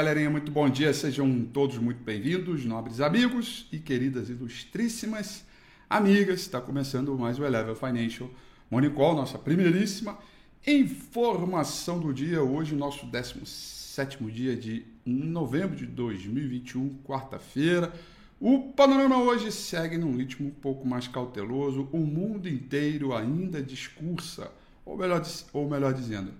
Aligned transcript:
Galerinha, 0.00 0.30
muito 0.30 0.50
bom 0.50 0.66
dia, 0.66 0.94
sejam 0.94 1.44
todos 1.52 1.76
muito 1.76 2.02
bem-vindos, 2.02 2.64
nobres 2.64 3.02
amigos 3.02 3.68
e 3.70 3.78
queridas 3.78 4.30
ilustríssimas 4.30 5.44
amigas. 5.90 6.40
Está 6.40 6.58
começando 6.58 7.14
mais 7.18 7.38
o 7.38 7.44
Eleven 7.44 7.74
Financial 7.74 8.30
Morning 8.70 8.94
Call, 8.94 9.14
nossa 9.14 9.38
primeiríssima 9.38 10.18
informação 10.66 12.00
do 12.00 12.14
dia. 12.14 12.42
Hoje, 12.42 12.74
nosso 12.74 13.04
17 13.04 14.24
dia 14.30 14.56
de 14.56 14.86
novembro 15.04 15.76
de 15.76 15.84
2021, 15.84 17.02
quarta-feira. 17.04 17.92
O 18.40 18.72
panorama 18.72 19.18
hoje 19.18 19.52
segue 19.52 19.98
num 19.98 20.16
ritmo 20.16 20.48
um 20.48 20.50
pouco 20.50 20.88
mais 20.88 21.08
cauteloso. 21.08 21.90
O 21.92 21.98
mundo 21.98 22.48
inteiro 22.48 23.14
ainda 23.14 23.60
discursa, 23.60 24.50
ou 24.82 24.96
melhor, 24.96 25.22
ou 25.52 25.68
melhor 25.68 25.92
dizendo, 25.92 26.32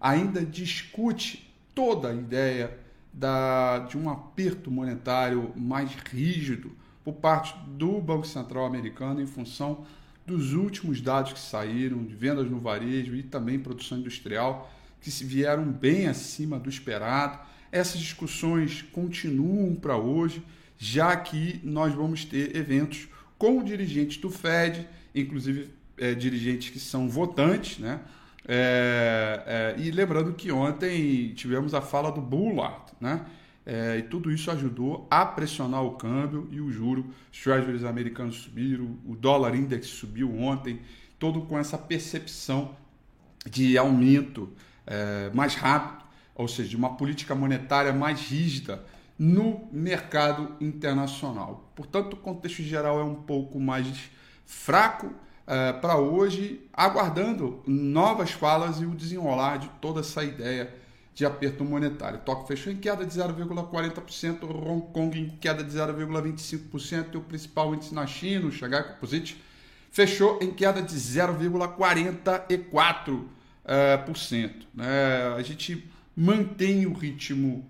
ainda 0.00 0.46
discute 0.46 1.52
toda 1.74 2.10
a 2.10 2.14
ideia 2.14 2.88
da, 3.12 3.80
de 3.80 3.98
um 3.98 4.08
aperto 4.08 4.70
monetário 4.70 5.52
mais 5.56 5.94
rígido 5.94 6.72
por 7.04 7.14
parte 7.14 7.54
do 7.66 8.00
Banco 8.00 8.26
Central 8.26 8.66
americano 8.66 9.20
em 9.20 9.26
função 9.26 9.84
dos 10.26 10.52
últimos 10.52 11.00
dados 11.00 11.32
que 11.32 11.40
saíram 11.40 12.04
de 12.04 12.14
vendas 12.14 12.48
no 12.48 12.60
varejo 12.60 13.16
e 13.16 13.22
também 13.22 13.58
produção 13.58 13.98
industrial 13.98 14.70
que 15.00 15.10
se 15.10 15.24
vieram 15.24 15.64
bem 15.64 16.06
acima 16.06 16.58
do 16.58 16.68
esperado. 16.68 17.38
Essas 17.72 18.00
discussões 18.00 18.82
continuam 18.92 19.74
para 19.74 19.96
hoje, 19.96 20.42
já 20.78 21.16
que 21.16 21.60
nós 21.64 21.94
vamos 21.94 22.24
ter 22.24 22.54
eventos 22.54 23.08
com 23.38 23.62
dirigentes 23.62 24.18
do 24.18 24.30
Fed, 24.30 24.86
inclusive 25.14 25.70
é, 25.96 26.14
dirigentes 26.14 26.70
que 26.70 26.78
são 26.78 27.08
votantes, 27.08 27.78
né? 27.78 28.00
É, 28.46 29.76
é, 29.78 29.80
e 29.80 29.90
lembrando 29.90 30.32
que 30.32 30.50
ontem 30.50 31.32
tivemos 31.34 31.74
a 31.74 31.80
fala 31.80 32.10
do 32.10 32.20
Bullard, 32.20 32.89
né? 33.00 33.24
É, 33.64 33.98
e 33.98 34.02
tudo 34.02 34.32
isso 34.32 34.50
ajudou 34.50 35.06
a 35.10 35.24
pressionar 35.24 35.84
o 35.84 35.92
câmbio 35.92 36.48
e 36.50 36.60
o 36.60 36.70
juro. 36.70 37.06
Os 37.32 37.40
treasuries 37.40 37.84
americanos 37.84 38.36
subiram, 38.36 38.96
o 39.06 39.14
dólar 39.14 39.54
index 39.54 39.86
subiu 39.86 40.34
ontem, 40.38 40.80
todo 41.18 41.42
com 41.42 41.58
essa 41.58 41.78
percepção 41.78 42.74
de 43.48 43.78
aumento 43.78 44.50
é, 44.86 45.30
mais 45.32 45.54
rápido, 45.54 46.04
ou 46.34 46.48
seja, 46.48 46.70
de 46.70 46.76
uma 46.76 46.96
política 46.96 47.34
monetária 47.34 47.92
mais 47.92 48.20
rígida 48.20 48.82
no 49.18 49.68
mercado 49.70 50.56
internacional. 50.60 51.70
Portanto, 51.76 52.14
o 52.14 52.16
contexto 52.16 52.62
geral 52.62 52.98
é 52.98 53.04
um 53.04 53.14
pouco 53.14 53.60
mais 53.60 54.10
fraco 54.46 55.08
uh, 55.08 55.78
para 55.80 55.98
hoje, 55.98 56.66
aguardando 56.72 57.62
novas 57.66 58.30
falas 58.30 58.80
e 58.80 58.86
o 58.86 58.94
desenrolar 58.94 59.58
de 59.58 59.68
toda 59.80 60.00
essa 60.00 60.24
ideia 60.24 60.74
de 61.14 61.26
aperto 61.26 61.64
monetário. 61.64 62.20
Tóquio 62.20 62.46
fechou 62.46 62.72
em 62.72 62.76
queda 62.76 63.04
de 63.04 63.12
0,40%, 63.12 64.44
Hong 64.44 64.86
Kong 64.92 65.18
em 65.18 65.28
queda 65.28 65.62
de 65.62 65.70
0,25% 65.70 67.14
e 67.14 67.16
o 67.16 67.20
principal 67.20 67.74
índice 67.74 67.94
na 67.94 68.06
China, 68.06 68.46
o 68.46 68.52
Shanghai 68.52 68.82
Composite, 68.82 69.42
fechou 69.90 70.38
em 70.40 70.52
queda 70.52 70.80
de 70.80 70.94
0,44%. 70.94 73.22
Uh, 73.62 74.50
né? 74.74 75.34
A 75.36 75.42
gente 75.42 75.86
mantém 76.16 76.86
o 76.86 76.92
ritmo 76.92 77.66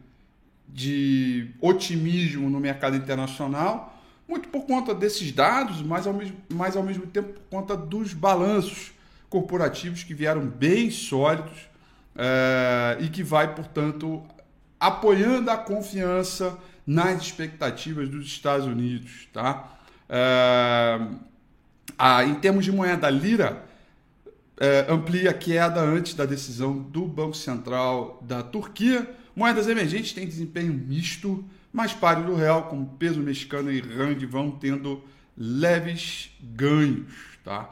de 0.69 1.51
otimismo 1.61 2.49
no 2.49 2.61
mercado 2.61 2.97
internacional, 2.97 4.01
muito 4.28 4.49
por 4.49 4.65
conta 4.65 4.95
desses 4.95 5.33
dados, 5.33 5.83
mas 5.83 6.07
ao 6.07 6.12
mesmo, 6.12 6.37
mas 6.49 6.77
ao 6.77 6.84
mesmo 6.84 7.07
tempo 7.07 7.33
por 7.33 7.43
conta 7.51 7.77
dos 7.77 8.12
balanços 8.12 8.93
corporativos 9.28 10.05
que 10.05 10.15
vieram 10.15 10.47
bem 10.47 10.91
sólidos 10.91 11.69
é, 12.16 12.98
e 13.00 13.09
que 13.09 13.22
vai, 13.22 13.54
portanto, 13.54 14.22
apoiando 14.78 15.50
a 15.50 15.56
confiança 15.56 16.59
nas 16.87 17.22
expectativas 17.22 18.09
dos 18.09 18.26
Estados 18.26 18.66
Unidos. 18.66 19.28
Tá? 19.32 19.78
É, 20.09 21.00
a, 21.98 22.25
em 22.25 22.34
termos 22.34 22.65
de 22.65 22.72
moeda 22.72 23.09
lira, 23.10 23.65
é, 24.59 24.87
amplia 24.88 25.31
a 25.31 25.34
queda 25.34 25.81
antes 25.81 26.15
da 26.15 26.26
decisão 26.26 26.78
do 26.78 27.06
Banco 27.06 27.37
Central 27.37 28.22
da 28.22 28.42
Turquia. 28.42 29.09
Moedas 29.34 29.69
emergentes 29.69 30.12
têm 30.12 30.27
desempenho 30.27 30.72
misto 30.72 31.44
mais 31.72 31.92
pares 31.92 32.25
do 32.25 32.34
real, 32.34 32.65
como 32.65 32.87
peso 32.98 33.21
mexicano 33.21 33.71
e 33.71 33.81
rand, 33.81 34.19
vão 34.27 34.50
tendo 34.50 35.03
leves 35.37 36.31
ganhos. 36.42 37.12
Tá? 37.44 37.71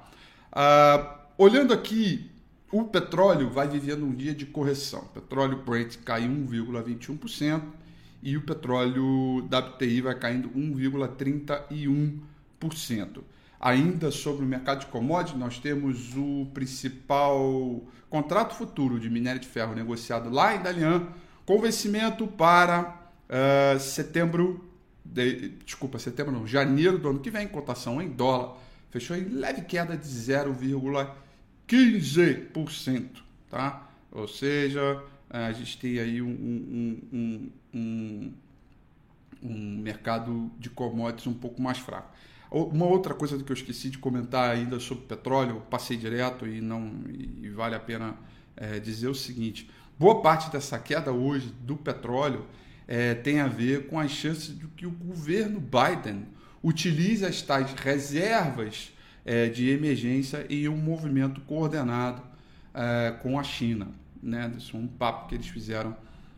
Ah, 0.53 1.19
olhando 1.37 1.75
aqui, 1.75 2.31
o 2.71 2.85
petróleo 2.85 3.51
vai 3.51 3.67
vivendo 3.69 4.05
um 4.05 4.15
dia 4.15 4.35
de 4.35 4.47
correção. 4.47 5.01
O 5.01 5.09
petróleo 5.09 5.63
Brent 5.65 5.97
cai 6.05 6.23
1,21% 6.23 7.63
e 8.23 8.37
o 8.37 8.43
petróleo 8.43 9.47
WTI 9.47 10.03
vai 10.03 10.19
caindo 10.19 10.51
1,31%. 10.51 13.23
Ainda 13.61 14.11
sobre 14.11 14.45
o 14.45 14.49
mercado 14.49 14.81
de 14.81 14.87
commodities, 14.87 15.39
nós 15.39 15.59
temos 15.59 16.15
o 16.17 16.47
principal 16.55 17.83
contrato 18.09 18.55
futuro 18.55 19.01
de 19.01 19.11
minério 19.11 19.41
de 19.41 19.49
ferro 19.49 19.75
negociado 19.75 20.31
lá 20.31 20.55
em 20.55 20.63
Dalian, 20.63 21.09
com 21.45 21.61
vencimento 21.61 22.27
para 22.27 22.99
Uh, 23.29 23.79
setembro, 23.79 24.65
de, 25.05 25.51
desculpa, 25.67 25.99
setembro 25.99 26.33
não, 26.33 26.47
janeiro 26.47 26.99
do 26.99 27.11
ano 27.11 27.19
que 27.19 27.31
vem, 27.31 27.47
cotação 27.47 28.01
em 28.01 28.09
dólar, 28.09 28.57
fechou 28.91 29.15
em 29.15 29.25
leve 29.25 29.63
queda 29.63 29.95
de 29.95 30.07
0,15%, 31.69 33.23
tá? 33.51 33.89
Ou 34.11 34.27
seja, 34.27 35.03
a 35.29 35.53
gente 35.53 35.79
tem 35.79 35.99
aí 35.99 36.23
um, 36.23 36.29
um, 36.31 37.01
um, 37.13 37.51
um, 37.75 38.33
um 39.43 39.79
mercado 39.79 40.51
de 40.59 40.71
commodities 40.71 41.27
um 41.27 41.35
pouco 41.35 41.61
mais 41.61 41.79
fraco. 41.79 42.11
Uma 42.51 42.87
outra 42.87 43.13
coisa 43.13 43.37
que 43.37 43.53
eu 43.53 43.55
esqueci 43.55 43.91
de 43.91 43.99
comentar 43.99 44.51
ainda 44.51 44.81
sobre 44.81 45.05
petróleo, 45.05 45.63
passei 45.69 45.99
direto 45.99 46.47
e 46.47 46.63
não 46.63 47.05
e 47.07 47.51
vale 47.51 47.75
a 47.75 47.81
pena 47.81 48.17
é, 48.57 48.81
dizer 48.81 49.09
o 49.09 49.15
seguinte: 49.15 49.71
boa 49.99 50.23
parte 50.23 50.51
dessa 50.51 50.79
queda 50.79 51.13
hoje 51.13 51.53
do 51.61 51.77
petróleo 51.77 52.47
é, 52.87 53.15
tem 53.15 53.41
a 53.41 53.47
ver 53.47 53.87
com 53.87 54.01
as 54.01 54.11
chances 54.11 54.59
de 54.59 54.67
que 54.69 54.87
o 54.87 54.91
governo 54.91 55.61
Biden 55.61 56.27
utilize 56.65 57.25
as 57.25 57.43
tais 57.43 57.71
reservas 57.75 58.93
é, 59.25 59.49
de 59.49 59.71
emergência 59.71 60.47
em 60.49 60.69
um 60.69 60.77
movimento 60.77 61.41
coordenado 61.43 62.23
é, 62.75 63.13
com 63.23 63.39
a 63.39 63.43
China. 63.43 63.89
Né? 64.23 64.53
Isso 64.57 64.77
é 64.77 64.81
um 64.81 64.87
papo 64.87 65.29
que 65.29 65.35
eles 65.35 65.49
fizeram 65.49 65.97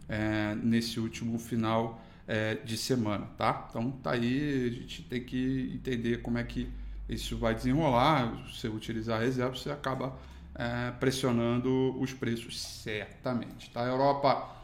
é, 0.08 0.54
nesse 0.54 0.98
último 1.00 1.38
final 1.38 2.02
é, 2.26 2.54
de 2.54 2.76
semana. 2.76 3.26
Tá? 3.36 3.66
Então 3.70 3.90
tá 3.90 4.12
aí, 4.12 4.66
a 4.66 4.80
gente 4.80 5.02
tem 5.02 5.22
que 5.22 5.72
entender 5.74 6.22
como 6.22 6.38
é 6.38 6.44
que 6.44 6.68
isso 7.08 7.36
vai 7.36 7.54
desenrolar. 7.54 8.36
Se 8.46 8.60
você 8.60 8.68
utilizar 8.68 9.20
a 9.20 9.24
reserva, 9.24 9.56
você 9.56 9.70
acaba 9.70 10.16
é, 10.54 10.90
pressionando 10.92 11.98
os 12.00 12.12
preços 12.12 12.60
certamente. 12.60 13.70
Tá? 13.70 13.82
A 13.82 13.86
Europa 13.86 14.60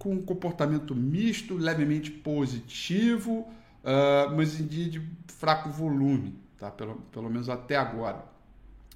com 0.00 0.14
um 0.14 0.22
comportamento 0.22 0.94
misto, 0.94 1.54
levemente 1.54 2.10
positivo, 2.10 3.40
uh, 3.84 4.34
mas 4.34 4.58
em 4.58 4.66
dia 4.66 4.88
de 4.88 5.02
fraco 5.28 5.68
volume, 5.68 6.34
tá? 6.60 6.70
pelo, 6.70 6.94
pelo 7.12 7.28
menos 7.28 7.48
até 7.48 7.74
agora. 7.76 8.24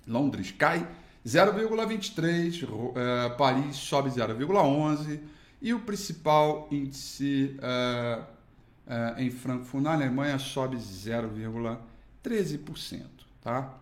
Londres 0.06 0.52
cai 0.52 0.86
0,23, 1.26 2.68
uh, 2.68 2.92
ah, 2.94 3.30
Paris 3.30 3.76
sobe 3.76 4.10
0,11 4.10 5.18
e 5.62 5.72
o 5.72 5.80
principal 5.80 6.68
índice 6.70 7.56
uh, 7.58 8.22
uh, 8.86 9.18
em 9.18 9.30
Frankfurt, 9.30 9.82
na 9.82 9.94
Alemanha, 9.94 10.38
sobe 10.38 10.76
0,13%. 10.76 13.06
Tá? 13.40 13.80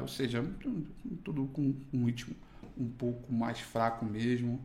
ou 0.00 0.08
seja, 0.08 0.42
tudo 1.22 1.46
com 1.52 1.74
um 1.92 2.06
ritmo 2.06 2.34
um 2.76 2.88
pouco 2.88 3.32
mais 3.32 3.60
fraco 3.60 4.04
mesmo 4.04 4.60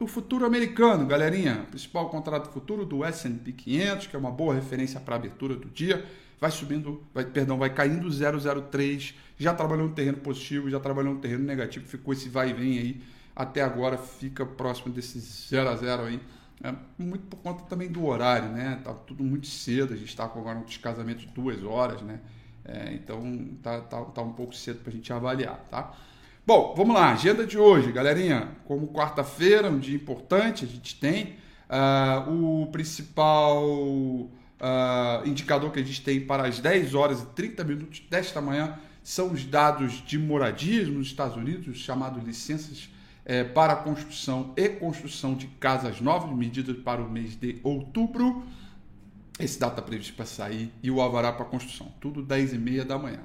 o 0.00 0.06
futuro 0.06 0.46
americano, 0.46 1.06
galerinha. 1.06 1.66
Principal 1.68 2.08
contrato 2.08 2.50
futuro 2.50 2.86
do 2.86 3.04
S&P 3.04 3.52
500, 3.52 4.06
que 4.06 4.16
é 4.16 4.18
uma 4.18 4.30
boa 4.30 4.54
referência 4.54 4.98
para 4.98 5.14
a 5.14 5.18
abertura 5.18 5.54
do 5.54 5.68
dia, 5.68 6.04
vai 6.40 6.50
subindo, 6.50 7.02
vai, 7.12 7.24
perdão, 7.24 7.58
vai 7.58 7.68
caindo 7.68 8.08
0,03. 8.08 9.14
Já 9.36 9.54
trabalhou 9.54 9.88
no 9.88 9.94
terreno 9.94 10.16
positivo, 10.16 10.70
já 10.70 10.80
trabalhou 10.80 11.14
no 11.14 11.20
terreno 11.20 11.44
negativo, 11.44 11.86
ficou 11.86 12.14
esse 12.14 12.30
vai 12.30 12.50
e 12.50 12.54
vem 12.54 12.78
aí. 12.78 13.02
Até 13.36 13.62
agora 13.62 13.98
fica 13.98 14.44
próximo 14.44 14.92
desse 14.92 15.20
0 15.20 15.68
a 15.68 15.76
0 15.76 16.02
aí. 16.04 16.20
É, 16.62 16.74
muito 16.98 17.26
por 17.26 17.36
conta 17.36 17.64
também 17.64 17.88
do 17.88 18.04
horário, 18.06 18.48
né? 18.50 18.80
Tá 18.82 18.92
tudo 18.92 19.22
muito 19.22 19.46
cedo, 19.46 19.92
a 19.92 19.96
gente 19.96 20.08
está 20.08 20.24
agora 20.24 20.58
um 20.58 20.64
descasamento 20.64 21.20
de 21.20 21.28
duas 21.28 21.62
horas, 21.62 22.00
né? 22.02 22.20
É, 22.64 22.92
então 22.94 23.48
tá, 23.62 23.80
tá, 23.82 24.02
tá 24.04 24.22
um 24.22 24.32
pouco 24.32 24.54
cedo 24.54 24.80
para 24.80 24.90
a 24.90 24.94
gente 24.94 25.12
avaliar, 25.12 25.58
tá? 25.70 25.94
Bom, 26.46 26.74
vamos 26.74 26.94
lá, 26.94 27.12
agenda 27.12 27.46
de 27.46 27.58
hoje, 27.58 27.92
galerinha. 27.92 28.48
Como 28.64 28.88
quarta-feira, 28.88 29.68
um 29.68 29.78
dia 29.78 29.94
importante, 29.94 30.64
a 30.64 30.68
gente 30.68 30.98
tem 30.98 31.36
uh, 31.68 32.62
o 32.62 32.66
principal 32.68 33.62
uh, 33.62 34.30
indicador 35.26 35.70
que 35.70 35.78
a 35.78 35.82
gente 35.82 36.02
tem 36.02 36.18
para 36.18 36.48
as 36.48 36.58
10 36.58 36.94
horas 36.94 37.20
e 37.20 37.26
30 37.26 37.62
minutos 37.62 38.00
desta 38.08 38.40
manhã 38.40 38.78
são 39.02 39.32
os 39.32 39.44
dados 39.44 40.02
de 40.04 40.18
moradias 40.18 40.88
nos 40.88 41.08
Estados 41.08 41.36
Unidos, 41.36 41.76
chamados 41.76 42.24
licenças 42.24 42.88
é, 43.24 43.44
para 43.44 43.76
construção 43.76 44.54
e 44.56 44.68
construção 44.68 45.34
de 45.34 45.46
casas 45.46 46.00
novas, 46.00 46.34
medidas 46.34 46.76
para 46.78 47.02
o 47.02 47.10
mês 47.10 47.36
de 47.36 47.60
outubro. 47.62 48.42
Esse 49.38 49.60
data 49.60 49.82
previsto 49.82 50.14
para 50.14 50.26
sair 50.26 50.72
e 50.82 50.90
o 50.90 51.02
alvará 51.02 51.32
para 51.32 51.44
construção, 51.44 51.92
tudo 52.00 52.22
10 52.22 52.54
e 52.54 52.58
meia 52.58 52.84
da 52.84 52.98
manhã. 52.98 53.20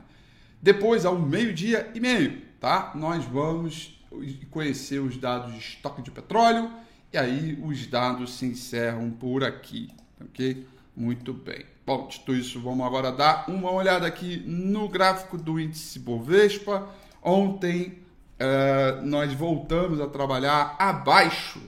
Depois, 0.65 1.05
ao 1.05 1.15
meio-dia 1.15 1.91
e 1.93 1.99
meio, 1.99 2.41
tá? 2.59 2.91
Nós 2.95 3.23
vamos 3.23 4.03
conhecer 4.49 4.97
os 4.97 5.15
dados 5.15 5.53
de 5.53 5.59
estoque 5.59 6.01
de 6.01 6.09
petróleo 6.09 6.71
e 7.13 7.17
aí 7.19 7.55
os 7.63 7.85
dados 7.85 8.33
se 8.33 8.47
encerram 8.47 9.11
por 9.11 9.43
aqui, 9.43 9.91
ok? 10.19 10.65
Muito 10.97 11.35
bem. 11.35 11.63
Bom, 11.85 12.07
dito 12.07 12.33
isso, 12.33 12.59
vamos 12.59 12.83
agora 12.83 13.11
dar 13.11 13.47
uma 13.47 13.71
olhada 13.71 14.07
aqui 14.07 14.41
no 14.43 14.89
gráfico 14.89 15.37
do 15.37 15.59
índice 15.59 15.99
Bovespa. 15.99 16.89
Ontem 17.21 17.99
uh, 18.39 19.05
nós 19.05 19.31
voltamos 19.33 20.01
a 20.01 20.07
trabalhar 20.07 20.75
abaixo 20.79 21.61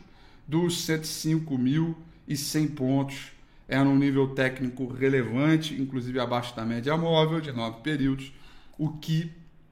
dos 0.47 0.88
105.100 0.88 2.73
pontos. 2.73 3.31
É 3.67 3.79
um 3.79 3.95
nível 3.95 4.29
técnico 4.29 4.88
relevante, 4.88 5.79
inclusive 5.79 6.19
abaixo 6.19 6.55
da 6.55 6.65
média 6.65 6.97
móvel 6.97 7.39
de 7.39 7.51
nove 7.51 7.81
períodos, 7.83 8.33
o 8.77 8.89
que 8.89 9.31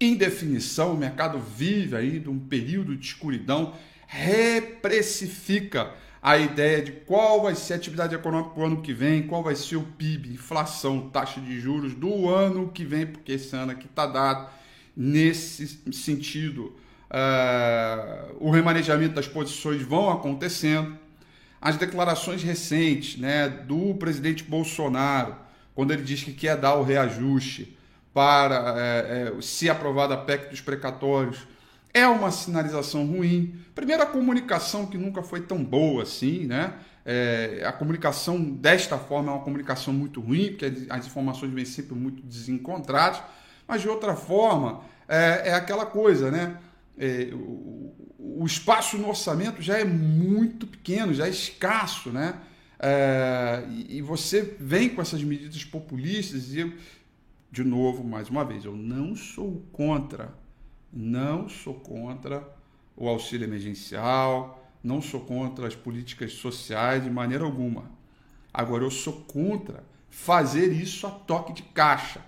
indefinição, 0.00 0.92
o 0.92 0.96
mercado 0.96 1.38
vive 1.38 2.20
de 2.20 2.28
um 2.28 2.38
período 2.38 2.96
de 2.96 3.06
escuridão, 3.06 3.74
reprecifica 4.06 5.92
a 6.22 6.36
ideia 6.36 6.82
de 6.82 6.92
qual 6.92 7.42
vai 7.42 7.54
ser 7.54 7.74
a 7.74 7.76
atividade 7.76 8.14
econômica 8.14 8.50
para 8.50 8.62
o 8.62 8.66
ano 8.66 8.82
que 8.82 8.92
vem, 8.92 9.26
qual 9.26 9.42
vai 9.42 9.54
ser 9.54 9.76
o 9.76 9.82
PIB, 9.82 10.34
inflação, 10.34 11.08
taxa 11.08 11.40
de 11.40 11.60
juros 11.60 11.94
do 11.94 12.28
ano 12.28 12.68
que 12.68 12.84
vem, 12.84 13.06
porque 13.06 13.32
esse 13.32 13.54
ano 13.54 13.72
aqui 13.72 13.86
está 13.86 14.06
dado 14.06 14.48
nesse 14.96 15.80
sentido. 15.92 16.74
Uh, 17.08 18.36
o 18.40 18.50
remanejamento 18.50 19.14
das 19.14 19.28
posições 19.28 19.82
vão 19.82 20.10
acontecendo. 20.10 20.98
As 21.60 21.76
declarações 21.76 22.42
recentes 22.42 23.18
né, 23.18 23.48
do 23.48 23.94
presidente 23.94 24.44
Bolsonaro, 24.44 25.36
quando 25.74 25.92
ele 25.92 26.02
diz 26.02 26.22
que 26.22 26.32
quer 26.32 26.56
dar 26.56 26.74
o 26.74 26.82
reajuste 26.82 27.76
para, 28.12 28.74
é, 28.78 29.32
é, 29.36 29.42
se 29.42 29.68
aprovada 29.68 30.14
a 30.14 30.16
PEC 30.16 30.48
dos 30.50 30.60
precatórios, 30.60 31.46
é 31.92 32.06
uma 32.06 32.30
sinalização 32.30 33.06
ruim. 33.06 33.54
Primeiro, 33.74 34.02
a 34.02 34.06
comunicação 34.06 34.86
que 34.86 34.98
nunca 34.98 35.22
foi 35.22 35.40
tão 35.40 35.64
boa 35.64 36.02
assim, 36.02 36.46
né? 36.46 36.74
É, 37.04 37.62
a 37.64 37.72
comunicação 37.72 38.42
desta 38.42 38.98
forma 38.98 39.30
é 39.30 39.34
uma 39.34 39.44
comunicação 39.44 39.94
muito 39.94 40.20
ruim, 40.20 40.48
porque 40.48 40.86
as 40.90 41.06
informações 41.06 41.52
vêm 41.52 41.64
sempre 41.64 41.94
muito 41.94 42.22
desencontradas, 42.22 43.22
mas 43.66 43.80
de 43.80 43.88
outra 43.88 44.16
forma 44.16 44.80
é, 45.08 45.50
é 45.50 45.54
aquela 45.54 45.86
coisa, 45.86 46.30
né? 46.30 46.58
É, 46.98 47.28
o, 48.42 48.46
espaço 48.46 48.98
no 48.98 49.08
orçamento 49.08 49.62
já 49.62 49.78
é 49.78 49.84
muito 49.84 50.66
pequeno, 50.66 51.12
já 51.14 51.26
é 51.26 51.30
escasso, 51.30 52.10
né? 52.10 52.40
É, 52.78 53.64
e, 53.88 54.02
você 54.02 54.56
vem 54.60 54.90
com 54.90 55.00
essas 55.00 55.22
medidas 55.22 55.64
populistas 55.64 56.52
e 56.52 56.60
eu, 56.60 56.72
de 57.50 57.64
novo, 57.64 58.04
mais 58.04 58.28
uma 58.28 58.44
vez, 58.44 58.64
eu 58.64 58.76
não 58.76 59.16
sou 59.16 59.62
contra 59.72 60.34
não 60.92 61.48
sou 61.48 61.74
contra 61.74 62.46
o 62.96 63.08
auxílio 63.08 63.44
emergencial, 63.44 64.66
não 64.82 65.02
sou 65.02 65.20
contra 65.20 65.66
as 65.66 65.74
políticas 65.74 66.32
sociais 66.32 67.04
de 67.04 67.10
maneira 67.10 67.44
alguma. 67.44 67.90
Agora, 68.52 68.84
eu 68.84 68.90
sou 68.90 69.12
contra 69.12 69.84
fazer 70.08 70.72
isso 70.72 71.06
a 71.06 71.10
toque 71.10 71.52
de 71.52 71.62
caixa. 71.62 72.22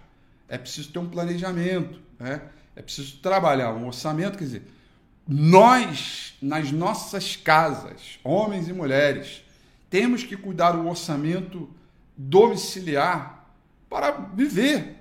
É 0.46 0.58
preciso 0.58 0.92
ter 0.92 0.98
um 0.98 1.08
planejamento, 1.08 1.98
né? 2.18 2.42
é 2.76 2.82
preciso 2.82 3.18
trabalhar 3.18 3.72
um 3.72 3.86
orçamento. 3.86 4.36
Quer 4.36 4.44
dizer, 4.44 4.62
nós, 5.30 6.34
nas 6.40 6.72
nossas 6.72 7.36
casas, 7.36 8.18
homens 8.24 8.66
e 8.66 8.72
mulheres, 8.72 9.44
temos 9.90 10.24
que 10.24 10.34
cuidar 10.38 10.72
do 10.72 10.88
orçamento 10.88 11.68
domiciliar 12.16 13.52
para 13.90 14.10
viver, 14.10 14.96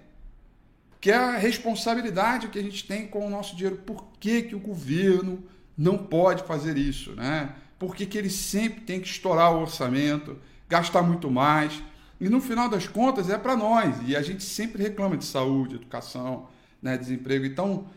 que 1.00 1.12
é 1.12 1.16
a 1.16 1.38
responsabilidade 1.38 2.50
que 2.50 2.60
a 2.60 2.62
gente 2.62 2.86
tem 2.86 3.08
com 3.08 3.26
o 3.26 3.30
nosso 3.30 3.56
dinheiro. 3.56 3.78
Por 3.78 4.06
que, 4.20 4.42
que 4.42 4.56
o 4.56 4.60
governo 4.60 5.42
não 5.78 5.98
pode 5.98 6.44
fazer 6.44 6.78
isso? 6.78 7.14
Né? 7.14 7.56
Por 7.80 7.96
que, 7.96 8.06
que 8.06 8.18
ele 8.18 8.30
sempre 8.30 8.82
tem 8.82 9.00
que 9.00 9.08
estourar 9.08 9.54
o 9.54 9.62
orçamento, 9.62 10.38
gastar 10.68 11.04
muito 11.04 11.32
mais? 11.32 11.82
E 12.20 12.28
no 12.28 12.42
final 12.42 12.68
das 12.68 12.86
contas 12.86 13.30
é 13.30 13.38
para 13.38 13.56
nós. 13.56 13.96
E 14.06 14.14
a 14.14 14.22
gente 14.22 14.44
sempre 14.44 14.84
reclama 14.84 15.16
de 15.16 15.24
saúde, 15.24 15.76
educação, 15.76 16.50
né, 16.82 16.98
desemprego. 16.98 17.46
Então, 17.46 17.88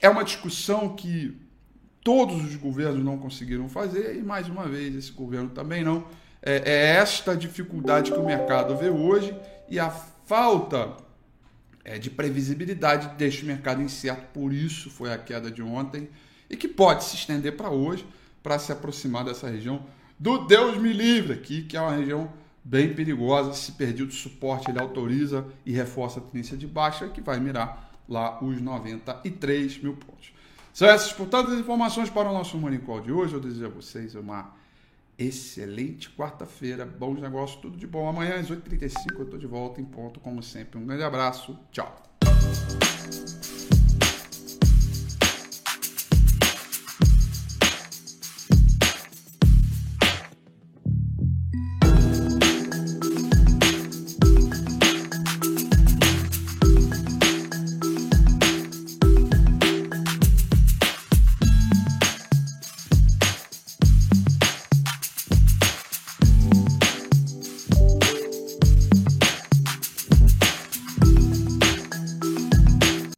é 0.00 0.08
uma 0.08 0.24
discussão 0.24 0.96
que 0.96 1.36
todos 2.02 2.44
os 2.44 2.56
governos 2.56 3.04
não 3.04 3.18
conseguiram 3.18 3.68
fazer 3.68 4.16
e, 4.16 4.22
mais 4.22 4.48
uma 4.48 4.66
vez, 4.66 4.94
esse 4.94 5.12
governo 5.12 5.50
também 5.50 5.84
não. 5.84 6.06
É, 6.42 6.62
é 6.64 6.96
esta 6.96 7.36
dificuldade 7.36 8.10
que 8.10 8.18
o 8.18 8.24
mercado 8.24 8.76
vê 8.76 8.88
hoje 8.88 9.34
e 9.68 9.78
a 9.78 9.90
falta 9.90 10.96
é, 11.84 11.98
de 11.98 12.08
previsibilidade 12.08 13.16
deixa 13.16 13.42
o 13.42 13.46
mercado 13.46 13.82
incerto, 13.82 14.28
por 14.32 14.52
isso 14.52 14.90
foi 14.90 15.12
a 15.12 15.18
queda 15.18 15.50
de 15.50 15.62
ontem, 15.62 16.08
e 16.48 16.56
que 16.56 16.68
pode 16.68 17.04
se 17.04 17.16
estender 17.16 17.56
para 17.56 17.70
hoje, 17.70 18.06
para 18.42 18.58
se 18.58 18.72
aproximar 18.72 19.24
dessa 19.24 19.48
região 19.48 19.84
do 20.18 20.44
Deus 20.46 20.76
me 20.76 20.92
livre 20.92 21.32
aqui, 21.32 21.62
que 21.62 21.76
é 21.76 21.80
uma 21.80 21.96
região 21.96 22.30
bem 22.62 22.92
perigosa, 22.92 23.54
se 23.54 23.72
perder 23.72 24.02
o 24.02 24.12
suporte 24.12 24.70
ele 24.70 24.78
autoriza 24.78 25.46
e 25.64 25.72
reforça 25.72 26.20
a 26.20 26.22
tendência 26.22 26.56
de 26.58 26.66
baixa, 26.66 27.08
que 27.08 27.22
vai 27.22 27.40
mirar 27.40 27.90
lá 28.06 28.42
os 28.44 28.60
93 28.60 29.82
mil 29.82 29.94
pontos. 29.94 30.32
São 30.80 30.88
essas, 30.88 31.12
portanto, 31.12 31.50
as 31.50 31.58
informações 31.58 32.08
para 32.08 32.30
o 32.30 32.32
nosso 32.32 32.56
Morning 32.56 32.78
Call 32.78 33.02
de 33.02 33.12
hoje. 33.12 33.34
Eu 33.34 33.40
desejo 33.40 33.66
a 33.66 33.68
vocês 33.68 34.14
uma 34.14 34.54
excelente 35.18 36.08
quarta-feira, 36.08 36.86
bons 36.86 37.20
negócios, 37.20 37.60
tudo 37.60 37.76
de 37.76 37.86
bom. 37.86 38.08
Amanhã 38.08 38.36
às 38.36 38.50
8h35 38.50 38.94
eu 39.18 39.24
estou 39.24 39.38
de 39.38 39.46
volta 39.46 39.78
em 39.78 39.84
ponto, 39.84 40.18
como 40.20 40.42
sempre. 40.42 40.78
Um 40.78 40.86
grande 40.86 41.02
abraço, 41.02 41.54
tchau. 41.70 42.02